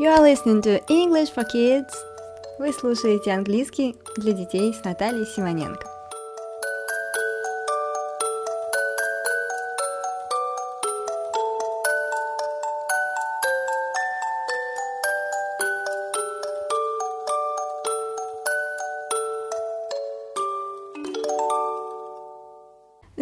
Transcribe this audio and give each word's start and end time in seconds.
You 0.00 0.08
are 0.08 0.22
listening 0.22 0.62
to 0.62 0.80
English 0.88 1.28
for 1.28 1.44
Kids. 1.44 1.92
Вы 2.58 2.72
слушаете 2.72 3.32
английский 3.32 3.96
для 4.16 4.32
детей 4.32 4.72
с 4.72 4.82
Натальей 4.82 5.26
Симоненко. 5.26 5.99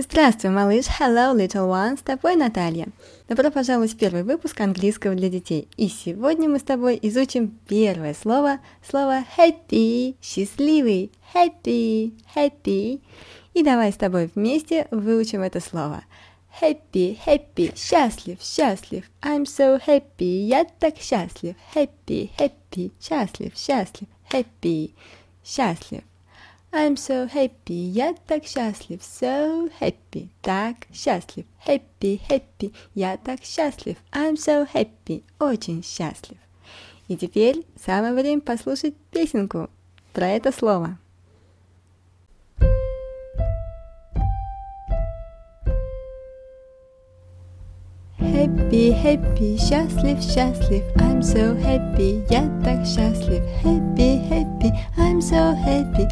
Здравствуй, 0.00 0.52
малыш! 0.52 0.86
Hello, 1.00 1.34
little 1.34 1.68
one! 1.68 1.98
С 1.98 2.02
тобой 2.02 2.36
Наталья! 2.36 2.86
Добро 3.28 3.50
пожаловать 3.50 3.94
в 3.94 3.98
первый 3.98 4.22
выпуск 4.22 4.60
английского 4.60 5.16
для 5.16 5.28
детей. 5.28 5.66
И 5.76 5.88
сегодня 5.88 6.48
мы 6.48 6.60
с 6.60 6.62
тобой 6.62 6.96
изучим 7.02 7.58
первое 7.66 8.14
слово, 8.14 8.60
слово 8.88 9.24
happy, 9.36 10.14
счастливый, 10.22 11.10
happy, 11.34 12.12
happy. 12.36 13.00
И 13.54 13.64
давай 13.64 13.92
с 13.92 13.96
тобой 13.96 14.30
вместе 14.32 14.86
выучим 14.92 15.42
это 15.42 15.58
слово. 15.58 16.04
Happy, 16.60 17.18
happy, 17.26 17.76
счастлив, 17.76 18.40
счастлив. 18.40 19.02
I'm 19.20 19.46
so 19.46 19.84
happy, 19.84 20.46
я 20.46 20.64
так 20.78 20.96
счастлив. 20.98 21.56
Happy, 21.74 22.30
happy, 22.38 22.92
счастлив, 23.00 23.52
счастлив. 23.56 24.06
Happy, 24.30 24.92
счастлив. 25.44 26.04
I'm 26.80 26.96
so 26.96 27.26
happy, 27.26 27.90
я 27.90 28.14
так 28.26 28.46
счастлив, 28.46 29.00
so 29.02 29.68
happy, 29.80 30.28
так 30.40 30.86
счастлив, 30.92 31.44
happy, 31.66 32.20
happy, 32.30 32.72
я 32.94 33.16
так 33.16 33.44
счастлив, 33.44 33.96
I'm 34.12 34.36
so 34.36 34.64
happy, 34.72 35.22
очень 35.40 35.82
счастлив. 35.82 36.38
И 37.08 37.16
теперь 37.16 37.64
самое 37.84 38.14
время 38.14 38.40
послушать 38.40 38.94
песенку 39.10 39.68
про 40.12 40.28
это 40.28 40.52
слово. 40.52 40.98
Happy, 48.20 48.92
happy, 48.92 49.56
счастлив, 49.58 50.22
счастлив, 50.22 50.84
I'm 50.96 51.22
so 51.22 51.56
happy, 51.60 52.24
я 52.30 52.48
так 52.64 52.86
счастлив, 52.86 53.42
happy, 53.64 54.20
happy, 54.30 54.70
I'm 54.96 55.20
so 55.20 55.54
happy, 55.54 56.06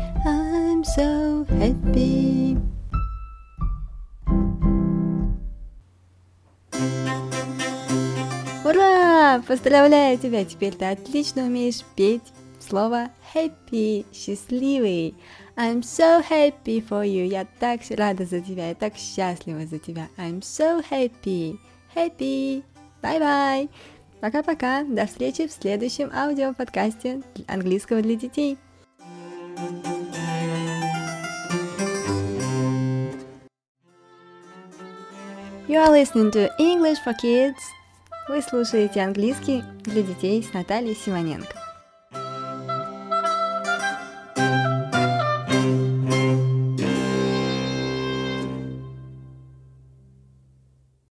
Ура! 8.67 9.41
Поздравляю 9.47 10.19
тебя! 10.19 10.45
Теперь 10.45 10.75
ты 10.75 10.87
отлично 10.87 11.45
умеешь 11.45 11.85
петь 11.95 12.33
слово 12.59 13.11
happy, 13.33 14.05
счастливый. 14.13 15.15
I'm 15.57 15.83
so 15.83 16.21
happy 16.29 16.85
for 16.85 17.07
you. 17.07 17.27
Я 17.27 17.47
так 17.61 17.83
рада 17.91 18.25
за 18.25 18.41
тебя, 18.41 18.71
я 18.71 18.75
так 18.75 18.95
счастлива 18.97 19.67
за 19.67 19.79
тебя. 19.79 20.09
I'm 20.19 20.41
so 20.41 20.85
happy, 20.91 21.61
happy. 21.95 22.65
Bye-bye. 23.03 23.71
Пока-пока. 24.21 24.83
До 24.83 25.07
встречи 25.07 25.47
в 25.47 25.53
следующем 25.53 26.11
аудиоподкасте 26.13 27.23
английского 27.47 28.03
для 28.03 28.17
детей. 28.17 28.59
You 35.69 35.79
are 35.79 35.93
listening 35.93 36.33
to 36.33 36.51
English 36.59 36.99
for 37.05 37.15
Kids. 37.15 37.76
Вы 38.29 38.43
слушаете 38.43 39.03
английский 39.03 39.63
для 39.85 40.03
детей 40.03 40.43
с 40.43 40.53
Натальей 40.53 40.97
Симоненко. 40.97 41.66